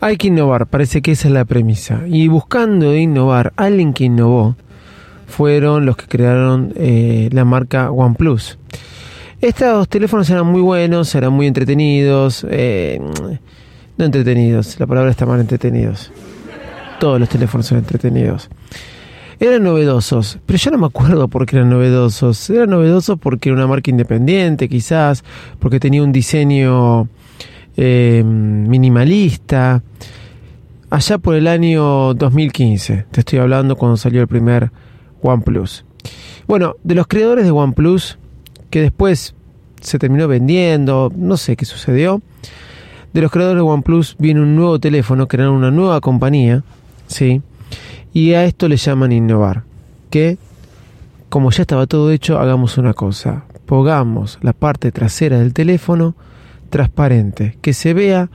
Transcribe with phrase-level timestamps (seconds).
[0.00, 2.02] Hay que innovar, parece que esa es la premisa.
[2.06, 4.56] Y buscando innovar, alguien que innovó
[5.26, 8.58] fueron los que crearon eh, la marca OnePlus.
[9.40, 12.46] Estos teléfonos eran muy buenos, eran muy entretenidos.
[12.48, 13.00] Eh,
[13.98, 16.12] no entretenidos, la palabra está mal entretenidos.
[17.00, 18.50] Todos los teléfonos son entretenidos.
[19.38, 22.48] Eran novedosos, pero yo no me acuerdo por qué eran novedosos.
[22.48, 25.24] Eran novedosos porque era una marca independiente, quizás,
[25.58, 27.08] porque tenía un diseño
[27.76, 29.82] eh, minimalista.
[30.88, 34.70] Allá por el año 2015, te estoy hablando cuando salió el primer
[35.20, 35.84] OnePlus.
[36.46, 38.18] Bueno, de los creadores de OnePlus,
[38.70, 39.34] que después
[39.80, 42.22] se terminó vendiendo, no sé qué sucedió.
[43.12, 46.62] De los creadores de OnePlus viene un nuevo teléfono, crearon una nueva compañía,
[47.08, 47.42] ¿sí?
[48.12, 49.64] Y a esto le llaman innovar.
[50.10, 50.38] Que,
[51.28, 53.44] como ya estaba todo hecho, hagamos una cosa.
[53.66, 56.14] Pongamos la parte trasera del teléfono
[56.70, 58.30] transparente, que se vea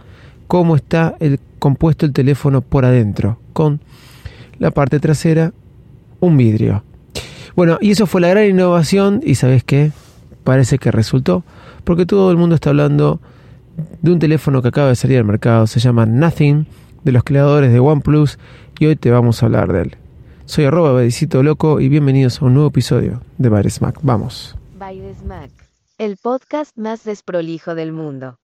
[0.47, 3.81] cómo está el compuesto el teléfono por adentro, con
[4.59, 5.53] la parte trasera
[6.19, 6.83] un vidrio.
[7.55, 9.91] Bueno, y eso fue la gran innovación y sabes qué,
[10.43, 11.43] parece que resultó,
[11.83, 13.19] porque todo el mundo está hablando
[14.01, 16.67] de un teléfono que acaba de salir al mercado, se llama Nothing,
[17.03, 18.37] de los creadores de OnePlus,
[18.79, 19.97] y hoy te vamos a hablar de él.
[20.45, 23.99] Soy arroba Badicito Loco y bienvenidos a un nuevo episodio de Baires Mac.
[24.01, 24.55] Vamos.
[26.01, 28.39] El podcast más desprolijo del mundo.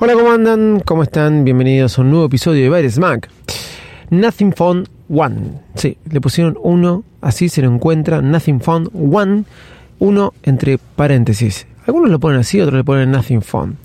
[0.00, 0.80] Hola, ¿cómo andan?
[0.80, 1.44] ¿Cómo están?
[1.44, 3.30] Bienvenidos a un nuevo episodio de Baires Mac.
[4.10, 5.60] Nothing Phone One.
[5.76, 8.20] Sí, le pusieron uno, así se lo encuentra.
[8.22, 9.44] Nothing Phone One,
[9.98, 11.66] uno entre paréntesis.
[11.86, 13.76] Algunos lo ponen así, otros le ponen Nothing Phone.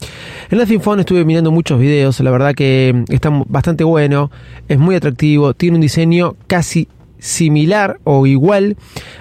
[0.49, 4.31] En Nothing Phone estuve mirando muchos videos, la verdad que está bastante bueno,
[4.69, 6.87] es muy atractivo, tiene un diseño casi
[7.19, 8.77] similar o igual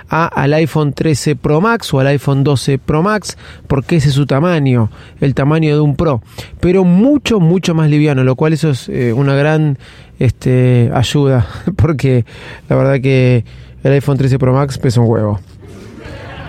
[0.09, 4.27] al iPhone 13 Pro Max o al iPhone 12 Pro Max, porque ese es su
[4.27, 6.23] tamaño, el tamaño de un Pro,
[6.61, 9.79] pero mucho, mucho más liviano, lo cual eso es eh, una gran
[10.19, 12.25] este, ayuda, porque
[12.69, 13.45] la verdad que
[13.83, 15.41] el iPhone 13 Pro Max pesa un huevo.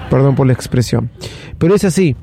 [0.09, 1.09] Perdón por la expresión.
[1.57, 2.15] Pero es así.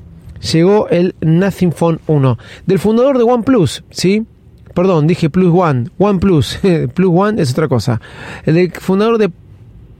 [0.51, 4.25] Llegó el Nothing Phone 1 del fundador de OnePlus, ¿sí?
[4.73, 5.89] Perdón, dije Plus One.
[5.97, 6.59] OnePlus.
[6.93, 7.99] Plus One es otra cosa.
[8.45, 9.31] El fundador de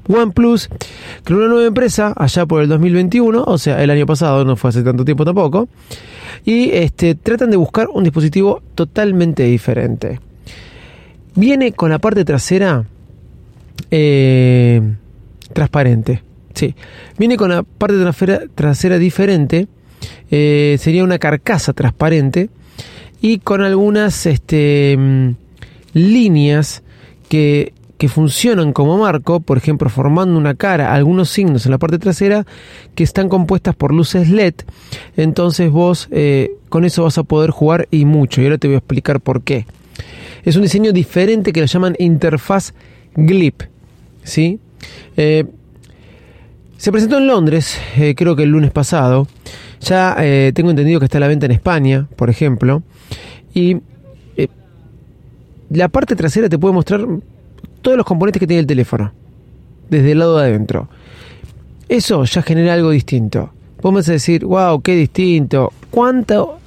[0.07, 0.69] OnePlus
[1.23, 4.69] creó una nueva empresa allá por el 2021, o sea, el año pasado, no fue
[4.69, 5.67] hace tanto tiempo tampoco.
[6.45, 10.19] Y este, tratan de buscar un dispositivo totalmente diferente.
[11.35, 12.85] Viene con la parte trasera
[13.91, 14.81] eh,
[15.53, 16.26] transparente.
[16.57, 16.73] Sí,
[17.19, 17.97] viene con la parte
[18.55, 19.67] trasera, diferente.
[20.31, 22.49] Eh, sería una carcasa transparente
[23.21, 25.29] y con algunas este, mm,
[25.93, 26.81] líneas
[27.29, 31.99] que, que, funcionan como marco, por ejemplo, formando una cara, algunos signos en la parte
[31.99, 32.47] trasera
[32.95, 34.55] que están compuestas por luces LED.
[35.15, 38.41] Entonces vos eh, con eso vas a poder jugar y mucho.
[38.41, 39.67] Y ahora te voy a explicar por qué.
[40.43, 42.73] Es un diseño diferente que lo llaman interfaz
[43.15, 43.61] GLIP.
[44.23, 44.59] ¿sí?
[45.17, 45.45] Eh,
[46.77, 49.27] se presentó en Londres, eh, creo que el lunes pasado.
[49.81, 52.83] Ya eh, tengo entendido que está a la venta en España, por ejemplo.
[53.53, 53.77] Y
[54.37, 54.47] eh,
[55.69, 57.05] la parte trasera te puede mostrar
[57.81, 59.11] todos los componentes que tiene el teléfono.
[59.89, 60.87] Desde el lado de adentro.
[61.89, 63.51] Eso ya genera algo distinto.
[63.81, 65.71] Vos me vas a decir, wow, qué distinto.
[65.89, 66.59] ¿Cuánto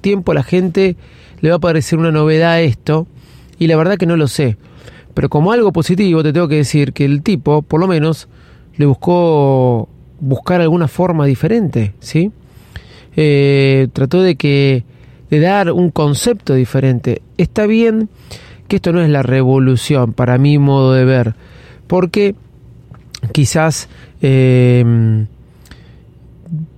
[0.00, 0.96] tiempo a la gente
[1.40, 3.06] le va a parecer una novedad esto?
[3.58, 4.56] Y la verdad que no lo sé.
[5.14, 8.28] Pero como algo positivo te tengo que decir que el tipo, por lo menos,
[8.80, 9.90] le buscó
[10.20, 12.32] buscar alguna forma diferente, ¿sí?
[13.14, 14.84] Eh, trató de que
[15.28, 17.20] de dar un concepto diferente.
[17.36, 18.08] Está bien
[18.68, 21.34] que esto no es la revolución para mi modo de ver,
[21.88, 22.34] porque
[23.32, 23.90] quizás
[24.22, 25.26] eh,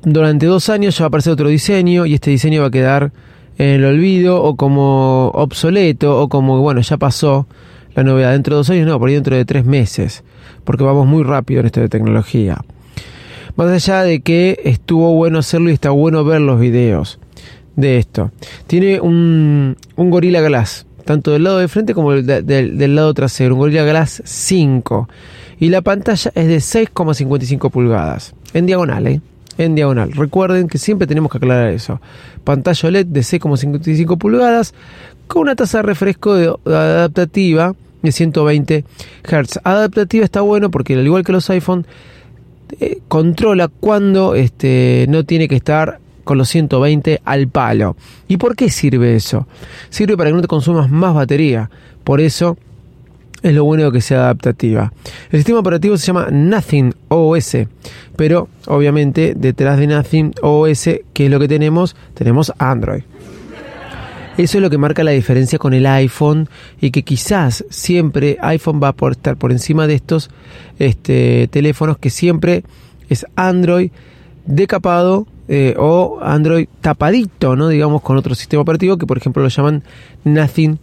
[0.03, 3.13] durante dos años ya va a aparecer otro diseño y este diseño va a quedar
[3.59, 7.47] en el olvido o como obsoleto o como, bueno, ya pasó
[7.95, 8.33] la novedad.
[8.33, 10.25] Dentro de dos años, no, por ahí dentro de tres meses,
[10.65, 12.59] porque vamos muy rápido en esto de tecnología.
[13.57, 17.19] Más allá de que estuvo bueno hacerlo y está bueno ver los videos.
[17.77, 18.31] de esto.
[18.67, 23.15] Tiene un, un Gorilla Glass, tanto del lado de frente como del, del, del lado
[23.15, 25.09] trasero, un Gorilla Glass 5.
[25.59, 29.21] Y la pantalla es de 6,55 pulgadas, en diagonal, ¿eh?
[29.59, 30.13] En diagonal.
[30.13, 32.01] Recuerden que siempre tenemos que aclarar eso.
[32.43, 34.75] Pantalla OLED de 6,55 pulgadas
[35.27, 38.85] con una tasa de refresco de, adaptativa de 120
[39.25, 39.61] Hz.
[39.65, 41.87] Adaptativa está bueno porque al igual que los iPhone
[42.81, 47.97] eh, controla cuando este, no tiene que estar con los 120 al palo.
[48.29, 49.47] ¿Y por qué sirve eso?
[49.91, 51.71] Sirve para que no te consumas más batería.
[52.05, 52.57] Por eso
[53.43, 54.93] es lo bueno que sea adaptativa.
[55.31, 57.57] El sistema operativo se llama Nothing OS,
[58.17, 61.97] pero obviamente detrás de Nothing OS, ¿qué es lo que tenemos?
[62.15, 63.03] Tenemos Android.
[64.39, 66.49] Eso es lo que marca la diferencia con el iPhone
[66.81, 70.31] y que quizás siempre iPhone va a estar por encima de estos
[70.79, 72.65] este, teléfonos que siempre
[73.11, 73.91] es Android
[74.47, 77.69] decapado eh, o Android tapadito, ¿no?
[77.69, 79.83] Digamos con otro sistema operativo que por ejemplo lo llaman
[80.25, 80.79] Nothing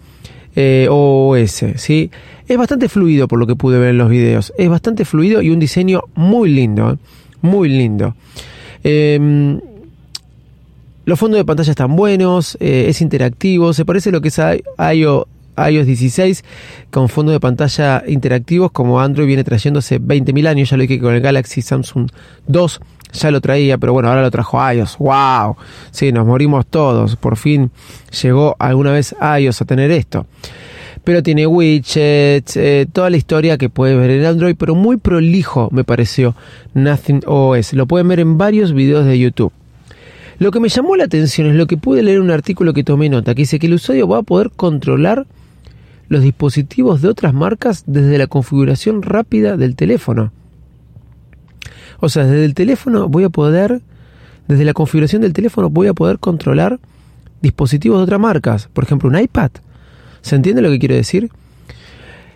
[0.56, 2.12] eh, OS, ¿sí?
[2.48, 4.54] Es bastante fluido por lo que pude ver en los videos.
[4.60, 6.98] Es bastante fluido y un diseño muy lindo, ¿eh?
[7.42, 8.16] muy lindo.
[11.10, 14.38] Los fondos de pantalla están buenos, eh, es interactivo, se parece a lo que es
[14.38, 15.26] iOS,
[15.58, 16.44] iOS 16
[16.92, 21.00] con fondos de pantalla interactivos como Android viene trayendo hace 20.000 años, ya lo dije
[21.00, 22.12] con el Galaxy Samsung
[22.46, 22.80] 2
[23.14, 25.00] ya lo traía, pero bueno, ahora lo trajo iOS.
[25.00, 25.56] ¡Wow!
[25.90, 27.16] Sí, nos morimos todos.
[27.16, 27.72] Por fin
[28.22, 30.28] llegó alguna vez iOS a tener esto.
[31.04, 35.70] Pero tiene widgets, eh, toda la historia que puedes ver en Android, pero muy prolijo
[35.72, 36.36] me pareció
[36.76, 37.74] Nothing OS.
[37.74, 39.52] Lo pueden ver en varios videos de YouTube.
[40.40, 42.86] Lo que me llamó la atención es lo que pude leer en un artículo que
[42.86, 45.28] tomé nota, que dice que el usuario va a poder controlar
[46.08, 50.32] los dispositivos de otras marcas desde la configuración rápida del teléfono.
[52.00, 53.82] O sea, desde el teléfono voy a poder,
[54.48, 56.80] desde la configuración del teléfono voy a poder controlar
[57.42, 58.70] dispositivos de otras marcas.
[58.72, 59.52] Por ejemplo, un iPad.
[60.22, 61.30] ¿Se entiende lo que quiero decir?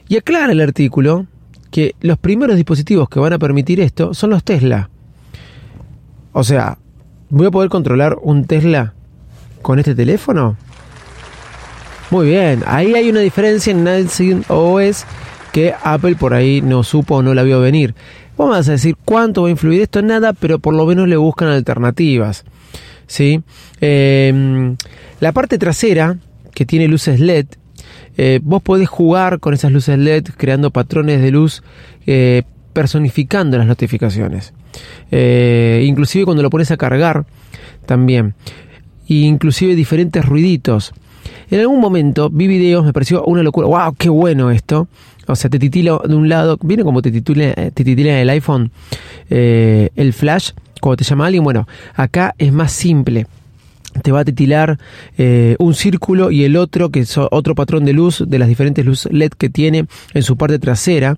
[0.10, 1.26] Y aclara el artículo
[1.72, 4.90] que los primeros dispositivos que van a permitir esto son los Tesla.
[6.34, 6.78] O sea,
[7.36, 8.94] ¿Voy a poder controlar un Tesla
[9.64, 10.56] con este teléfono?
[12.12, 15.04] Muy bien, ahí hay una diferencia en Nothing OS
[15.52, 17.96] que Apple por ahí no supo o no la vio venir.
[18.38, 21.48] Vamos a decir cuánto va a influir esto, nada, pero por lo menos le buscan
[21.48, 22.46] alternativas.
[23.08, 23.42] ¿sí?
[23.82, 24.76] Eh,
[25.20, 26.18] la parte trasera,
[26.54, 27.48] que tiene luces LED,
[28.16, 31.64] eh, vos podés jugar con esas luces LED creando patrones de luz
[32.06, 32.44] eh,
[32.74, 34.54] personificando las notificaciones.
[35.12, 37.26] Eh, inclusive cuando lo pones a cargar
[37.86, 38.34] también.
[39.08, 40.94] Inclusive diferentes ruiditos.
[41.50, 43.68] En algún momento vi videos, me pareció una locura.
[43.68, 43.96] ¡Wow!
[43.98, 44.88] ¡Qué bueno esto!
[45.28, 48.72] O sea, te titila de un lado, viene como te titula, te titila el iPhone,
[49.30, 51.44] eh, el flash, cuando te llama alguien.
[51.44, 53.28] Bueno, acá es más simple
[54.02, 54.80] te va a titilar
[55.18, 58.86] eh, un círculo y el otro, que es otro patrón de luz de las diferentes
[58.86, 61.18] luces LED que tiene en su parte trasera.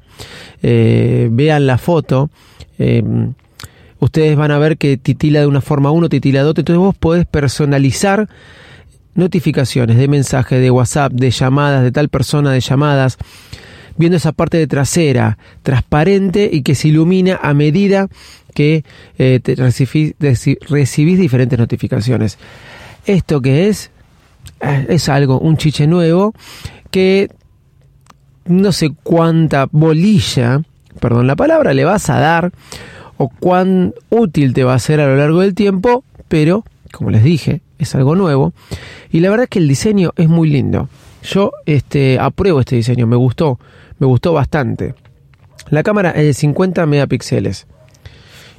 [0.62, 2.30] Eh, vean la foto.
[2.78, 3.04] Eh,
[4.06, 6.62] ustedes van a ver que titila de una forma uno, titila de otra.
[6.62, 8.30] Entonces vos podés personalizar
[9.13, 13.18] notificaciones de mensajes, de WhatsApp, de llamadas, de tal persona, de llamadas
[13.98, 18.07] viendo esa parte de trasera transparente y que se ilumina a medida
[18.54, 18.84] que
[19.18, 20.16] eh, te recibís,
[20.69, 22.38] recibís diferentes notificaciones.
[23.06, 23.92] ¿Esto que es?
[24.62, 26.34] Eh, es algo, un chiche nuevo
[26.91, 27.29] que
[28.46, 30.62] no sé cuánta bolilla,
[31.00, 32.51] perdón la palabra, le vas a dar
[33.17, 37.24] o cuán útil te va a ser a lo largo del tiempo, pero como les
[37.24, 38.53] dije, es algo nuevo
[39.12, 40.89] y la verdad es que el diseño es muy lindo.
[41.24, 43.60] Yo este apruebo este diseño, me gustó,
[44.00, 44.93] me gustó bastante.
[45.69, 47.65] La cámara es de 50 megapíxeles.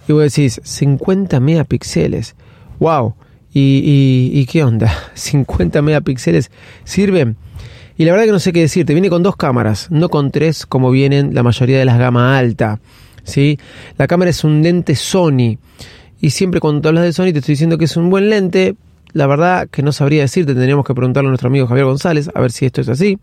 [0.09, 2.35] Y vos decís, 50 megapíxeles.
[2.81, 3.15] ¡Wow!
[3.53, 4.93] ¿Y, y, qué onda?
[5.15, 6.51] ¿50 megapíxeles
[6.85, 7.37] sirven?
[7.97, 8.93] Y la verdad que no sé qué decirte.
[8.93, 12.81] Viene con dos cámaras, no con tres como vienen la mayoría de las gama alta.
[13.27, 13.59] ¿Sí?
[13.99, 15.59] La cámara es un lente Sony.
[16.21, 18.75] Y siempre cuando hablas de Sony te estoy diciendo que es un buen lente.
[19.13, 22.41] La verdad que no sabría decirte, tendríamos que preguntarle a nuestro amigo Javier González a
[22.41, 23.19] ver si esto es así.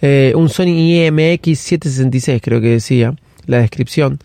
[0.00, 3.14] Eh, un Sony IMX 766 creo que decía
[3.46, 4.18] la descripción.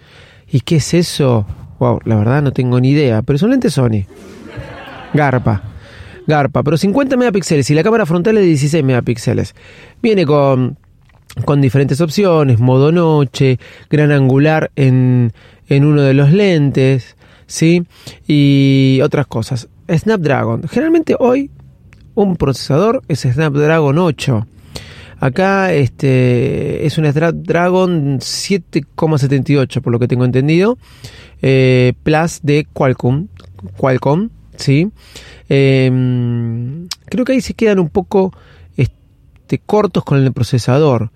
[0.51, 1.45] ¿Y qué es eso?
[1.79, 4.05] Wow, la verdad no tengo ni idea, pero es un lente Sony.
[5.13, 5.63] Garpa.
[6.25, 9.55] Garpa, pero 50 megapíxeles y la cámara frontal es de 16 megapíxeles.
[10.01, 10.77] Viene con,
[11.45, 15.33] con diferentes opciones, modo noche, gran angular en,
[15.67, 17.15] en uno de los lentes,
[17.45, 17.83] ¿sí?
[18.27, 19.67] Y otras cosas.
[19.89, 20.63] Snapdragon.
[20.67, 21.49] Generalmente hoy
[22.15, 24.47] un procesador es Snapdragon 8.
[25.19, 30.77] Acá este es un Snapdragon 7,78 por lo que tengo entendido.
[31.41, 33.27] Eh, Plus de Qualcomm.
[33.77, 34.89] Qualcomm, ¿sí?
[35.49, 38.33] Em, creo que ahí se quedan un poco
[39.47, 41.09] este, cortos con el procesador.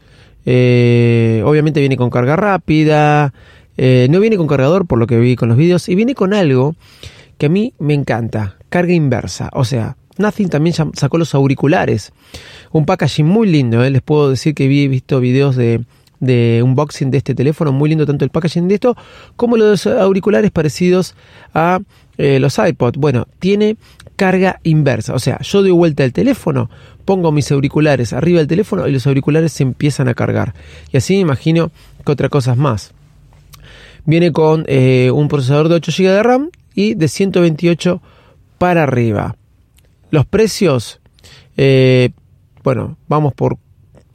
[0.45, 3.33] Eh, obviamente viene con carga rápida,
[3.75, 6.33] eh, no viene con cargador por lo que vi con los vídeos, y viene con
[6.33, 6.75] algo
[7.38, 9.50] que a mí me encanta, carga inversa.
[9.51, 12.13] O sea, Nothing también sacó los auriculares.
[12.71, 13.89] Un packaging muy lindo, ¿eh?
[13.89, 15.83] les puedo decir que he visto videos de,
[16.21, 18.95] de unboxing de este teléfono, muy lindo tanto el packaging de esto
[19.35, 21.15] como los auriculares parecidos
[21.53, 21.81] a
[22.17, 22.95] los iPod.
[22.97, 23.75] Bueno, tiene
[24.21, 26.69] carga inversa, o sea, yo doy vuelta el teléfono,
[27.05, 30.53] pongo mis auriculares arriba del teléfono y los auriculares se empiezan a cargar.
[30.91, 31.71] Y así me imagino
[32.05, 32.91] que otra cosa más.
[34.05, 37.99] Viene con eh, un procesador de 8 GB de RAM y de 128
[38.59, 39.35] para arriba.
[40.11, 40.99] Los precios,
[41.57, 42.11] eh,
[42.63, 43.57] bueno, vamos por,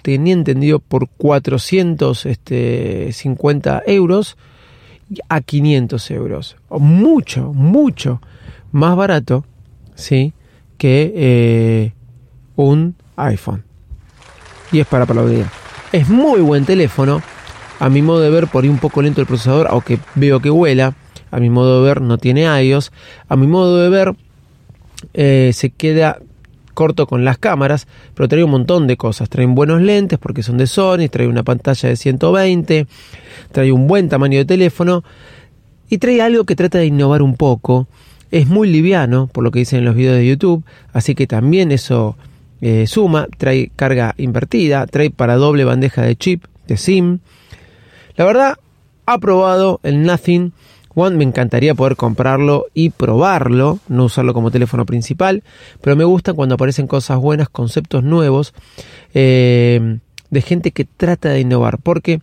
[0.05, 4.37] tenía entendido, por 450 este, euros
[5.29, 6.57] a 500 euros.
[6.71, 8.21] Mucho, mucho
[8.71, 9.45] más barato,
[9.97, 10.33] ¿sí?
[10.79, 11.93] Que eh,
[12.55, 13.65] un iPhone.
[14.71, 15.47] Y es para aplaudir.
[15.93, 17.23] Es muy buen teléfono.
[17.81, 20.51] A mi modo de ver, por ahí un poco lento el procesador, aunque veo que
[20.51, 20.95] vuela.
[21.31, 22.93] A mi modo de ver, no tiene iOS.
[23.29, 24.15] A mi modo de ver,
[25.15, 26.19] eh, se queda
[26.77, 29.29] corto con las cámaras, pero trae un montón de cosas.
[29.29, 32.87] Trae buenos lentes porque son de Sony, trae una pantalla de 120,
[33.51, 35.03] trae un buen tamaño de teléfono
[35.89, 37.89] y trae algo que trata de innovar un poco.
[38.31, 41.73] Es muy liviano, por lo que dicen en los videos de YouTube, así que también
[41.73, 42.17] eso
[42.61, 43.29] eh, suma.
[43.37, 47.21] Trae carga invertida, trae para doble bandeja de chip, de SIM.
[48.17, 48.57] La verdad,
[49.07, 50.53] ha probado el Nothing
[50.99, 55.43] One me encantaría poder comprarlo y probarlo, no usarlo como teléfono principal,
[55.83, 58.55] pero me gusta cuando aparecen cosas buenas, conceptos nuevos.
[59.13, 59.99] Eh,
[60.37, 62.21] de gente que trata de innovar, porque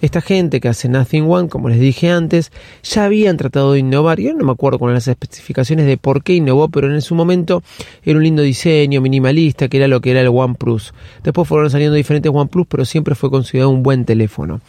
[0.00, 2.50] esta gente que hace Nothing One, como les dije antes,
[2.82, 6.34] ya habían tratado de innovar, y no me acuerdo con las especificaciones de por qué
[6.34, 7.62] innovó, pero en su momento
[8.04, 10.92] era un lindo diseño, minimalista, que era lo que era el OnePlus.
[11.22, 14.60] Después fueron saliendo diferentes OnePlus, pero siempre fue considerado un buen teléfono.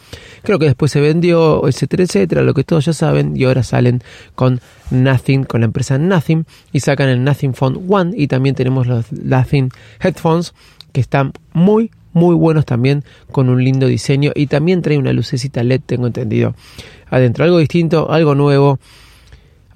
[0.44, 4.02] Creo que después se vendió, etcétera, etcétera, lo que todos ya saben, y ahora salen
[4.36, 4.60] con
[4.92, 9.10] Nothing, con la empresa Nothing, y sacan el Nothing Phone One, y también tenemos los
[9.10, 9.70] Nothing
[10.00, 10.54] Headphones,
[10.92, 15.62] que están muy, muy buenos también con un lindo diseño y también trae una lucecita
[15.62, 16.54] LED, tengo entendido.
[17.10, 18.78] Adentro, algo distinto, algo nuevo,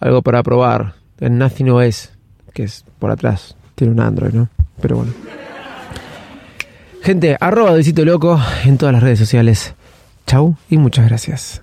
[0.01, 0.95] algo para probar.
[1.21, 2.13] El Nothing OS,
[2.55, 4.49] que es por atrás, tiene un Android, ¿no?
[4.81, 5.13] Pero bueno.
[7.03, 9.75] Gente, arroba Luisito Loco en todas las redes sociales.
[10.27, 11.63] Chau y muchas gracias.